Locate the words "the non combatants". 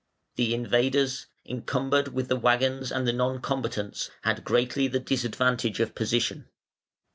3.07-4.09